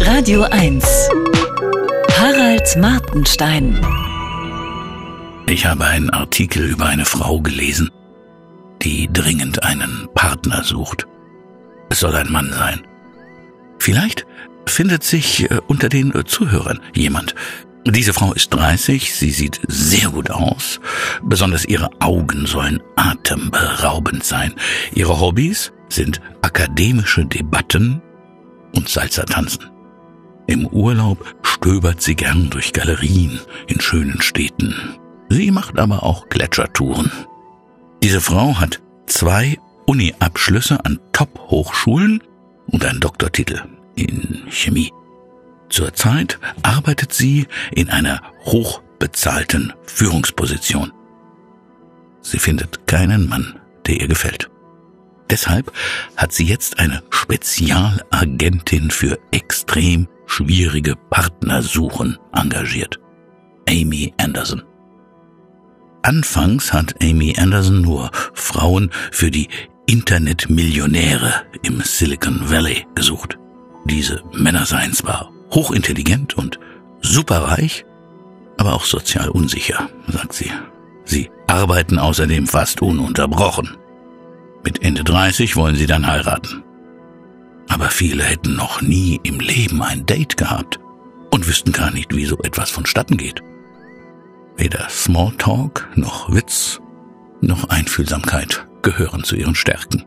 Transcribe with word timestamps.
Radio 0.00 0.42
1. 0.42 0.84
Harald 2.18 2.76
Martenstein. 2.76 3.80
Ich 5.48 5.66
habe 5.66 5.84
einen 5.84 6.10
Artikel 6.10 6.64
über 6.64 6.86
eine 6.86 7.04
Frau 7.04 7.40
gelesen, 7.40 7.90
die 8.82 9.08
dringend 9.12 9.62
einen 9.62 10.08
Partner 10.14 10.62
sucht. 10.64 11.06
Es 11.90 12.00
soll 12.00 12.14
ein 12.14 12.30
Mann 12.30 12.52
sein. 12.52 12.86
Vielleicht 13.78 14.26
findet 14.66 15.04
sich 15.04 15.50
äh, 15.50 15.60
unter 15.66 15.88
den 15.88 16.14
äh, 16.14 16.24
Zuhörern 16.24 16.80
jemand. 16.94 17.34
Diese 17.86 18.12
Frau 18.12 18.32
ist 18.32 18.50
30, 18.50 19.14
sie 19.14 19.30
sieht 19.30 19.60
sehr 19.66 20.10
gut 20.10 20.30
aus, 20.30 20.80
besonders 21.22 21.64
ihre 21.64 21.90
Augen 22.00 22.46
sollen 22.46 22.82
atemberaubend 22.96 24.24
sein. 24.24 24.54
Ihre 24.94 25.18
Hobbys 25.20 25.72
sind 25.88 26.20
akademische 26.42 27.24
Debatten 27.24 28.02
und 28.74 28.88
Salzertanzen. 28.88 29.77
Im 30.48 30.66
Urlaub 30.66 31.36
stöbert 31.42 32.00
sie 32.00 32.16
gern 32.16 32.48
durch 32.48 32.72
Galerien 32.72 33.38
in 33.66 33.80
schönen 33.80 34.22
Städten. 34.22 34.74
Sie 35.28 35.50
macht 35.50 35.78
aber 35.78 36.02
auch 36.02 36.30
Gletschertouren. 36.30 37.12
Diese 38.02 38.22
Frau 38.22 38.58
hat 38.58 38.80
zwei 39.06 39.58
Uni-Abschlüsse 39.86 40.82
an 40.86 41.00
Top-Hochschulen 41.12 42.22
und 42.66 42.82
einen 42.82 43.00
Doktortitel 43.00 43.62
in 43.94 44.44
Chemie. 44.48 44.90
Zurzeit 45.68 46.38
arbeitet 46.62 47.12
sie 47.12 47.46
in 47.70 47.90
einer 47.90 48.22
hochbezahlten 48.46 49.74
Führungsposition. 49.84 50.92
Sie 52.22 52.38
findet 52.38 52.86
keinen 52.86 53.28
Mann, 53.28 53.60
der 53.86 54.00
ihr 54.00 54.08
gefällt. 54.08 54.48
Deshalb 55.30 55.72
hat 56.16 56.32
sie 56.32 56.44
jetzt 56.44 56.78
eine 56.78 57.02
Spezialagentin 57.10 58.90
für 58.90 59.18
extrem 59.30 60.08
schwierige 60.26 60.96
Partnersuchen 60.96 62.18
engagiert. 62.32 62.98
Amy 63.68 64.14
Anderson. 64.18 64.62
Anfangs 66.02 66.72
hat 66.72 66.94
Amy 67.02 67.34
Anderson 67.38 67.82
nur 67.82 68.10
Frauen 68.32 68.90
für 69.10 69.30
die 69.30 69.48
Internetmillionäre 69.86 71.44
im 71.62 71.80
Silicon 71.80 72.50
Valley 72.50 72.86
gesucht. 72.94 73.38
Diese 73.84 74.22
Männer 74.32 74.64
seien 74.66 74.92
zwar 74.92 75.30
hochintelligent 75.50 76.36
und 76.36 76.58
superreich, 77.00 77.84
aber 78.58 78.74
auch 78.74 78.84
sozial 78.84 79.28
unsicher, 79.30 79.88
sagt 80.08 80.34
sie. 80.34 80.50
Sie 81.04 81.30
arbeiten 81.46 81.98
außerdem 81.98 82.46
fast 82.46 82.82
ununterbrochen. 82.82 83.76
Mit 84.68 84.82
Ende 84.82 85.02
30 85.02 85.56
wollen 85.56 85.76
sie 85.76 85.86
dann 85.86 86.06
heiraten. 86.06 86.62
Aber 87.70 87.88
viele 87.88 88.22
hätten 88.22 88.54
noch 88.54 88.82
nie 88.82 89.18
im 89.22 89.40
Leben 89.40 89.80
ein 89.80 90.04
Date 90.04 90.36
gehabt 90.36 90.78
und 91.30 91.48
wüssten 91.48 91.72
gar 91.72 91.90
nicht, 91.90 92.14
wie 92.14 92.26
so 92.26 92.36
etwas 92.40 92.68
vonstatten 92.68 93.16
geht. 93.16 93.42
Weder 94.58 94.86
Smalltalk 94.90 95.88
noch 95.94 96.30
Witz 96.34 96.82
noch 97.40 97.70
Einfühlsamkeit 97.70 98.68
gehören 98.82 99.24
zu 99.24 99.36
ihren 99.36 99.54
Stärken. 99.54 100.04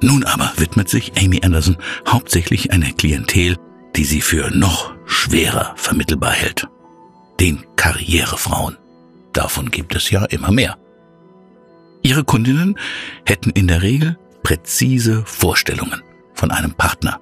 Nun 0.00 0.24
aber 0.24 0.54
widmet 0.56 0.88
sich 0.88 1.12
Amy 1.22 1.42
Anderson 1.44 1.76
hauptsächlich 2.08 2.72
einer 2.72 2.92
Klientel, 2.92 3.58
die 3.94 4.04
sie 4.04 4.22
für 4.22 4.50
noch 4.56 4.94
schwerer 5.04 5.74
vermittelbar 5.76 6.32
hält. 6.32 6.66
Den 7.38 7.62
Karrierefrauen. 7.76 8.78
Davon 9.34 9.70
gibt 9.70 9.94
es 9.94 10.08
ja 10.08 10.24
immer 10.24 10.50
mehr. 10.50 10.78
Ihre 12.02 12.24
Kundinnen 12.24 12.78
hätten 13.26 13.50
in 13.50 13.68
der 13.68 13.82
Regel 13.82 14.18
präzise 14.42 15.22
Vorstellungen 15.26 16.02
von 16.34 16.50
einem 16.50 16.72
Partner. 16.72 17.20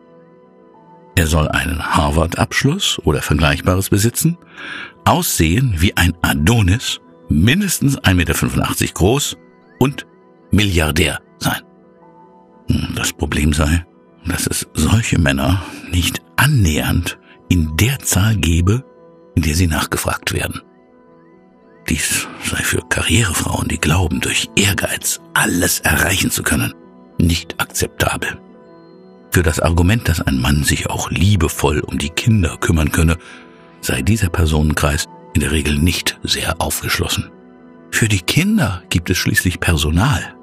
Er 1.16 1.26
soll 1.26 1.48
einen 1.48 1.82
Harvard-Abschluss 1.82 3.00
oder 3.04 3.22
Vergleichbares 3.22 3.90
besitzen, 3.90 4.38
aussehen 5.04 5.74
wie 5.78 5.96
ein 5.96 6.14
Adonis, 6.22 7.00
mindestens 7.28 7.98
1,85 7.98 8.14
Meter 8.14 8.94
groß 8.94 9.36
und 9.80 10.06
Milliardär 10.52 11.20
sein. 11.38 11.60
Hm, 12.70 12.94
das 12.94 13.12
Problem 13.12 13.52
sei, 13.52 13.84
dass 14.26 14.46
es 14.46 14.68
solche 14.74 15.18
Männer 15.18 15.62
nicht 15.90 16.22
annähernd 16.36 17.18
in 17.48 17.76
der 17.76 17.98
Zahl 17.98 18.36
gebe, 18.36 18.84
in 19.34 19.42
der 19.42 19.54
sie 19.54 19.66
nachgefragt 19.66 20.32
werden. 20.32 20.62
Dies 21.88 22.28
sei 22.44 22.62
für 22.62 22.82
Karrierefrauen, 22.88 23.68
die 23.68 23.78
glauben, 23.78 24.20
durch 24.20 24.50
Ehrgeiz 24.56 25.20
alles 25.32 25.80
erreichen 25.80 26.30
zu 26.30 26.42
können, 26.42 26.74
nicht 27.18 27.60
akzeptabel. 27.60 28.38
Für 29.30 29.42
das 29.42 29.60
Argument, 29.60 30.08
dass 30.08 30.20
ein 30.20 30.38
Mann 30.38 30.64
sich 30.64 30.90
auch 30.90 31.10
liebevoll 31.10 31.80
um 31.80 31.98
die 31.98 32.10
Kinder 32.10 32.56
kümmern 32.58 32.92
könne, 32.92 33.16
sei 33.80 34.02
dieser 34.02 34.28
Personenkreis 34.28 35.06
in 35.34 35.40
der 35.40 35.52
Regel 35.52 35.78
nicht 35.78 36.18
sehr 36.22 36.60
aufgeschlossen. 36.60 37.30
Für 37.90 38.08
die 38.08 38.20
Kinder 38.20 38.82
gibt 38.90 39.08
es 39.10 39.18
schließlich 39.18 39.60
Personal. 39.60 40.34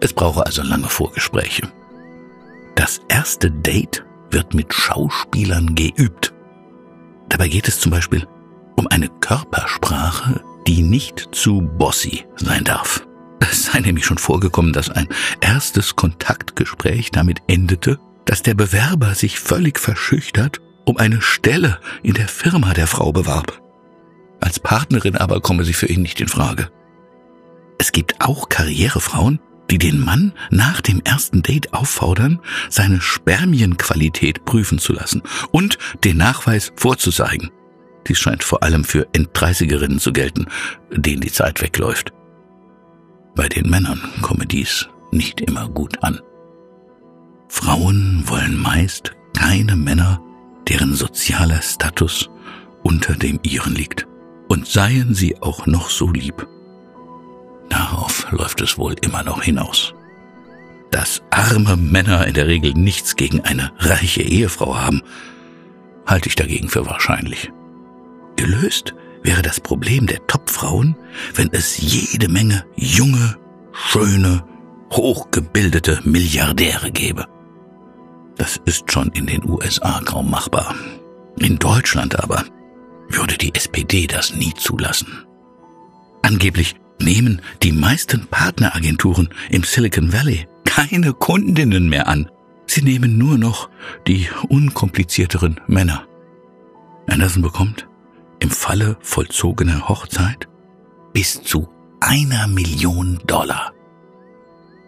Es 0.00 0.12
brauche 0.12 0.46
also 0.46 0.62
lange 0.62 0.88
Vorgespräche. 0.88 1.68
Das 2.74 3.00
erste 3.08 3.50
Date 3.50 4.04
wird 4.30 4.54
mit 4.54 4.72
Schauspielern 4.72 5.74
geübt. 5.74 6.32
Dabei 7.28 7.48
geht 7.48 7.68
es 7.68 7.80
zum 7.80 7.90
Beispiel 7.90 8.26
um 8.76 8.86
eine 8.88 9.08
Körpersprache, 9.08 10.42
die 10.66 10.82
nicht 10.82 11.28
zu 11.32 11.62
bossy 11.62 12.24
sein 12.36 12.64
darf. 12.64 13.06
Es 13.40 13.66
sei 13.66 13.80
nämlich 13.80 14.04
schon 14.04 14.18
vorgekommen, 14.18 14.72
dass 14.72 14.90
ein 14.90 15.08
erstes 15.40 15.96
Kontaktgespräch 15.96 17.10
damit 17.10 17.40
endete, 17.46 17.98
dass 18.24 18.42
der 18.42 18.54
Bewerber 18.54 19.14
sich 19.14 19.38
völlig 19.38 19.78
verschüchtert 19.78 20.60
um 20.84 20.96
eine 20.96 21.20
Stelle 21.20 21.78
in 22.02 22.14
der 22.14 22.28
Firma 22.28 22.72
der 22.72 22.86
Frau 22.86 23.12
bewarb. 23.12 23.60
Als 24.40 24.60
Partnerin 24.60 25.16
aber 25.16 25.40
komme 25.40 25.64
sie 25.64 25.72
für 25.72 25.86
ihn 25.86 26.02
nicht 26.02 26.20
in 26.20 26.28
Frage. 26.28 26.70
Es 27.78 27.92
gibt 27.92 28.20
auch 28.20 28.48
Karrierefrauen, 28.48 29.40
die 29.70 29.78
den 29.78 29.98
Mann 29.98 30.32
nach 30.50 30.80
dem 30.80 31.02
ersten 31.04 31.42
Date 31.42 31.74
auffordern, 31.74 32.40
seine 32.70 33.00
Spermienqualität 33.00 34.44
prüfen 34.44 34.78
zu 34.78 34.92
lassen 34.92 35.22
und 35.50 35.78
den 36.04 36.16
Nachweis 36.16 36.72
vorzuzeigen. 36.76 37.50
Dies 38.08 38.18
scheint 38.18 38.44
vor 38.44 38.62
allem 38.62 38.84
für 38.84 39.06
Enddreißigerinnen 39.12 39.98
zu 39.98 40.12
gelten, 40.12 40.46
denen 40.90 41.20
die 41.20 41.32
Zeit 41.32 41.62
wegläuft. 41.62 42.12
Bei 43.34 43.48
den 43.48 43.68
Männern 43.68 44.00
komme 44.22 44.46
dies 44.46 44.88
nicht 45.12 45.40
immer 45.40 45.68
gut 45.68 46.02
an. 46.02 46.20
Frauen 47.48 48.24
wollen 48.26 48.60
meist 48.60 49.12
keine 49.36 49.76
Männer, 49.76 50.20
deren 50.68 50.94
sozialer 50.94 51.62
Status 51.62 52.30
unter 52.82 53.14
dem 53.14 53.40
ihren 53.42 53.74
liegt. 53.74 54.06
Und 54.48 54.68
seien 54.68 55.12
sie 55.12 55.42
auch 55.42 55.66
noch 55.66 55.90
so 55.90 56.08
lieb. 56.08 56.46
Darauf 57.68 58.30
läuft 58.30 58.60
es 58.60 58.78
wohl 58.78 58.94
immer 59.02 59.24
noch 59.24 59.42
hinaus. 59.42 59.92
Dass 60.92 61.20
arme 61.30 61.76
Männer 61.76 62.26
in 62.28 62.34
der 62.34 62.46
Regel 62.46 62.72
nichts 62.74 63.16
gegen 63.16 63.40
eine 63.40 63.72
reiche 63.78 64.22
Ehefrau 64.22 64.76
haben, 64.76 65.02
halte 66.06 66.28
ich 66.28 66.36
dagegen 66.36 66.68
für 66.68 66.86
wahrscheinlich. 66.86 67.50
Gelöst 68.36 68.94
wäre 69.22 69.42
das 69.42 69.60
Problem 69.60 70.06
der 70.06 70.24
Topfrauen, 70.26 70.96
wenn 71.34 71.50
es 71.52 71.78
jede 71.78 72.28
Menge 72.28 72.64
junge, 72.76 73.36
schöne, 73.72 74.44
hochgebildete 74.92 76.00
Milliardäre 76.04 76.90
gäbe. 76.92 77.26
Das 78.36 78.60
ist 78.66 78.92
schon 78.92 79.08
in 79.12 79.26
den 79.26 79.48
USA 79.48 80.00
kaum 80.04 80.30
machbar. 80.30 80.74
In 81.38 81.58
Deutschland 81.58 82.18
aber 82.22 82.44
würde 83.08 83.36
die 83.36 83.54
SPD 83.54 84.06
das 84.06 84.34
nie 84.34 84.52
zulassen. 84.54 85.24
Angeblich 86.22 86.76
nehmen 87.00 87.40
die 87.62 87.72
meisten 87.72 88.26
Partneragenturen 88.26 89.28
im 89.50 89.64
Silicon 89.64 90.12
Valley 90.12 90.46
keine 90.64 91.12
Kundinnen 91.12 91.88
mehr 91.88 92.08
an. 92.08 92.30
Sie 92.66 92.82
nehmen 92.82 93.16
nur 93.16 93.38
noch 93.38 93.70
die 94.06 94.28
unkomplizierteren 94.48 95.60
Männer. 95.66 96.06
Anderson 97.08 97.42
bekommt 97.42 97.86
im 98.40 98.50
Falle 98.50 98.96
vollzogener 99.00 99.88
Hochzeit 99.88 100.48
bis 101.12 101.42
zu 101.42 101.68
einer 102.00 102.46
Million 102.46 103.18
Dollar. 103.26 103.72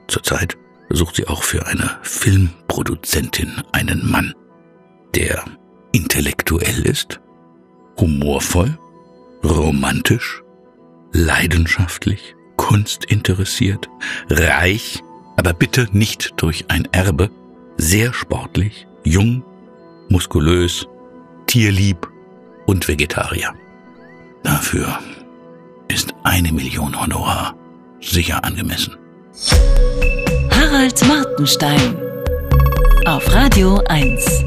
Zurzeit 0.09 0.57
sucht 0.91 1.17
sie 1.17 1.27
auch 1.27 1.43
für 1.43 1.67
eine 1.67 1.99
Filmproduzentin 2.03 3.63
einen 3.73 4.11
Mann, 4.11 4.35
der 5.15 5.45
intellektuell 5.93 6.87
ist, 6.87 7.21
humorvoll, 7.99 8.79
romantisch, 9.45 10.43
leidenschaftlich, 11.13 12.35
kunstinteressiert, 12.57 13.89
reich, 14.29 15.03
aber 15.37 15.53
bitte 15.53 15.89
nicht 15.93 16.35
durch 16.37 16.67
ein 16.69 16.89
Erbe, 16.93 17.31
sehr 17.77 18.13
sportlich, 18.13 18.87
jung, 19.05 19.45
muskulös, 20.09 20.87
tierlieb 21.47 22.09
und 22.69 22.87
Vegetarier. 22.87 23.55
Dafür 24.43 24.99
ist 25.89 26.15
eine 26.23 26.53
Million 26.53 27.01
Honorar 27.01 27.57
sicher 28.01 28.45
angemessen. 28.45 28.95
Harald 30.51 31.03
Martenstein 31.09 31.97
auf 33.07 33.35
Radio 33.35 33.83
1. 33.89 34.45